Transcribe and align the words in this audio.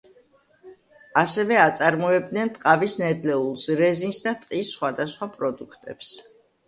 ასევე 1.23 1.59
აწარმოებდნენ 1.65 2.51
ტყავის 2.55 2.97
ნედლეულს, 3.03 3.67
რეზინს 3.83 4.23
და 4.29 4.35
ტყის 4.47 4.73
სხვადასხვა 4.79 5.29
პროდუქტებს. 5.39 6.15